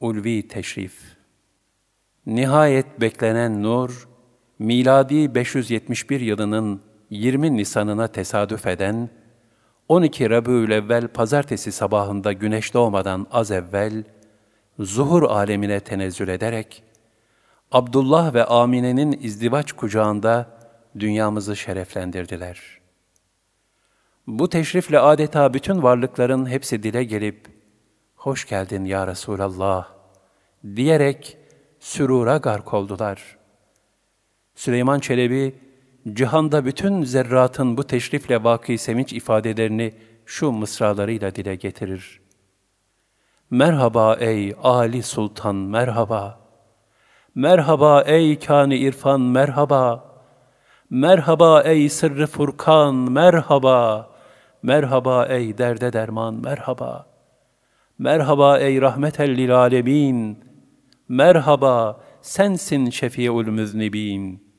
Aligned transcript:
Ulvi 0.00 0.48
Teşrif 0.48 1.16
Nihayet 2.26 3.00
beklenen 3.00 3.62
nur, 3.62 4.08
miladi 4.58 5.34
571 5.34 6.20
yılının 6.20 6.82
20 7.10 7.56
Nisan'ına 7.56 8.08
tesadüf 8.08 8.66
eden, 8.66 9.10
12 9.88 10.30
Rabiülevvel 10.30 11.08
pazartesi 11.08 11.72
sabahında 11.72 12.32
güneş 12.32 12.74
doğmadan 12.74 13.26
az 13.30 13.50
evvel, 13.50 14.04
zuhur 14.78 15.22
alemine 15.22 15.80
tenezzül 15.80 16.28
ederek, 16.28 16.82
Abdullah 17.72 18.34
ve 18.34 18.44
Amine'nin 18.44 19.18
izdivaç 19.22 19.72
kucağında 19.72 20.46
dünyamızı 20.98 21.56
şereflendirdiler. 21.56 22.60
Bu 24.26 24.48
teşrifle 24.48 24.98
adeta 24.98 25.54
bütün 25.54 25.82
varlıkların 25.82 26.46
hepsi 26.46 26.82
dile 26.82 27.04
gelip, 27.04 27.57
hoş 28.18 28.48
geldin 28.48 28.84
ya 28.84 29.06
Resulallah 29.06 29.88
diyerek 30.76 31.36
sürura 31.80 32.36
gark 32.36 32.74
oldular. 32.74 33.38
Süleyman 34.54 34.98
Çelebi, 34.98 35.54
cihanda 36.12 36.64
bütün 36.64 37.02
zerratın 37.02 37.76
bu 37.76 37.86
teşrifle 37.86 38.44
vaki 38.44 38.78
sevinç 38.78 39.12
ifadelerini 39.12 39.94
şu 40.26 40.50
mısralarıyla 40.50 41.34
dile 41.34 41.54
getirir. 41.54 42.20
Merhaba 43.50 44.16
ey 44.20 44.54
Ali 44.62 45.02
Sultan 45.02 45.56
merhaba. 45.56 46.40
Merhaba 47.34 48.02
ey 48.02 48.38
kâni 48.38 48.76
irfan 48.76 49.20
merhaba. 49.20 50.04
Merhaba 50.90 51.62
ey 51.62 51.88
sırrı 51.88 52.26
furkan 52.26 52.94
merhaba. 52.94 54.10
Merhaba 54.62 55.26
ey 55.26 55.58
derde 55.58 55.92
derman 55.92 56.34
merhaba. 56.34 57.17
Merhaba 58.00 58.58
ey 58.58 58.80
rahmetel 58.80 59.30
lil 59.30 59.56
alemin. 59.56 60.44
Merhaba 61.08 62.00
sensin 62.22 62.90
şefi'ul 62.90 63.46
müznibin. 63.46 64.52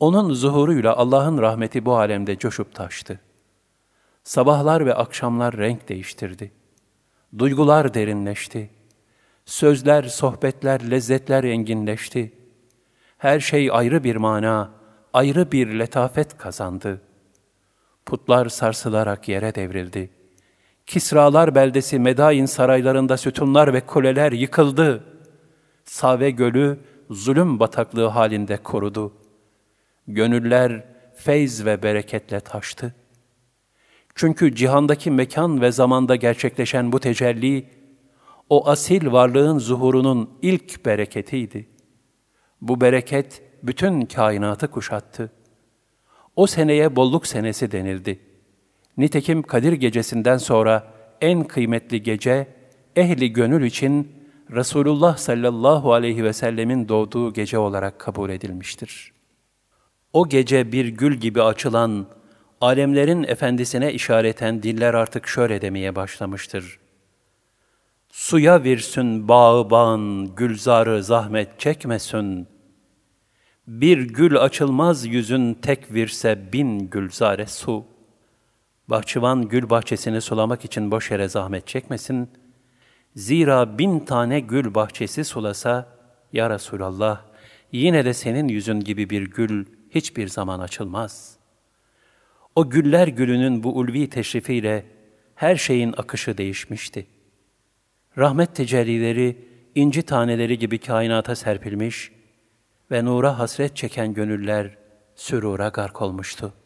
Onun 0.00 0.32
zuhuruyla 0.32 0.96
Allah'ın 0.96 1.38
rahmeti 1.38 1.84
bu 1.84 1.96
alemde 1.96 2.38
coşup 2.38 2.74
taştı. 2.74 3.20
Sabahlar 4.22 4.86
ve 4.86 4.94
akşamlar 4.94 5.56
renk 5.56 5.88
değiştirdi. 5.88 6.52
Duygular 7.38 7.94
derinleşti. 7.94 8.70
Sözler, 9.44 10.02
sohbetler, 10.02 10.90
lezzetler 10.90 11.44
enginleşti. 11.44 12.32
Her 13.18 13.40
şey 13.40 13.68
ayrı 13.72 14.04
bir 14.04 14.16
mana, 14.16 14.70
ayrı 15.12 15.52
bir 15.52 15.78
letafet 15.78 16.38
kazandı. 16.38 17.00
Putlar 18.06 18.48
sarsılarak 18.48 19.28
yere 19.28 19.54
devrildi. 19.54 20.23
Kisralar 20.86 21.54
beldesi 21.54 21.98
Medain 21.98 22.46
saraylarında 22.46 23.16
sütunlar 23.16 23.74
ve 23.74 23.80
kuleler 23.80 24.32
yıkıldı. 24.32 25.04
Save 25.84 26.30
gölü 26.30 26.78
zulüm 27.10 27.60
bataklığı 27.60 28.06
halinde 28.06 28.56
korudu. 28.56 29.12
Gönüller 30.08 30.84
feyz 31.16 31.64
ve 31.64 31.82
bereketle 31.82 32.40
taştı. 32.40 32.94
Çünkü 34.14 34.54
cihandaki 34.54 35.10
mekan 35.10 35.60
ve 35.60 35.72
zamanda 35.72 36.16
gerçekleşen 36.16 36.92
bu 36.92 37.00
tecelli, 37.00 37.70
o 38.50 38.68
asil 38.68 39.12
varlığın 39.12 39.58
zuhurunun 39.58 40.30
ilk 40.42 40.86
bereketiydi. 40.86 41.68
Bu 42.60 42.80
bereket 42.80 43.42
bütün 43.62 44.06
kainatı 44.06 44.70
kuşattı. 44.70 45.32
O 46.36 46.46
seneye 46.46 46.96
bolluk 46.96 47.26
senesi 47.26 47.72
denildi. 47.72 48.33
Nitekim 48.96 49.42
Kadir 49.42 49.72
gecesinden 49.72 50.36
sonra 50.36 50.94
en 51.20 51.44
kıymetli 51.44 52.02
gece, 52.02 52.46
ehli 52.96 53.32
gönül 53.32 53.64
için 53.64 54.12
Resulullah 54.50 55.16
sallallahu 55.16 55.92
aleyhi 55.92 56.24
ve 56.24 56.32
sellemin 56.32 56.88
doğduğu 56.88 57.32
gece 57.32 57.58
olarak 57.58 57.98
kabul 57.98 58.30
edilmiştir. 58.30 59.12
O 60.12 60.28
gece 60.28 60.72
bir 60.72 60.88
gül 60.88 61.14
gibi 61.14 61.42
açılan, 61.42 62.06
alemlerin 62.60 63.22
efendisine 63.22 63.92
işareten 63.92 64.62
diller 64.62 64.94
artık 64.94 65.26
şöyle 65.26 65.62
demeye 65.62 65.96
başlamıştır. 65.96 66.80
Suya 68.10 68.64
virsün 68.64 69.28
bağı 69.28 69.70
bağın, 69.70 70.34
gülzarı 70.34 71.02
zahmet 71.02 71.60
çekmesin. 71.60 72.48
Bir 73.66 73.98
gül 74.00 74.36
açılmaz 74.36 75.06
yüzün 75.06 75.54
tek 75.54 75.92
virse 75.92 76.52
bin 76.52 76.90
gülzare 76.90 77.46
su. 77.46 77.93
Bahçıvan 78.88 79.48
gül 79.48 79.70
bahçesini 79.70 80.20
sulamak 80.20 80.64
için 80.64 80.90
boş 80.90 81.10
yere 81.10 81.28
zahmet 81.28 81.66
çekmesin. 81.66 82.30
Zira 83.16 83.78
bin 83.78 84.00
tane 84.00 84.40
gül 84.40 84.74
bahçesi 84.74 85.24
sulasa, 85.24 85.98
Ya 86.32 86.50
Resulallah, 86.50 87.22
yine 87.72 88.04
de 88.04 88.14
senin 88.14 88.48
yüzün 88.48 88.80
gibi 88.80 89.10
bir 89.10 89.22
gül 89.22 89.66
hiçbir 89.90 90.28
zaman 90.28 90.60
açılmaz. 90.60 91.36
O 92.54 92.70
güller 92.70 93.08
gülünün 93.08 93.62
bu 93.62 93.76
ulvi 93.76 94.10
teşrifiyle 94.10 94.86
her 95.34 95.56
şeyin 95.56 95.94
akışı 95.96 96.38
değişmişti. 96.38 97.06
Rahmet 98.18 98.54
tecellileri 98.54 99.48
inci 99.74 100.02
taneleri 100.02 100.58
gibi 100.58 100.78
kainata 100.78 101.36
serpilmiş 101.36 102.12
ve 102.90 103.04
nura 103.04 103.38
hasret 103.38 103.76
çeken 103.76 104.14
gönüller 104.14 104.78
sürura 105.16 105.68
gark 105.68 106.02
olmuştu.'' 106.02 106.63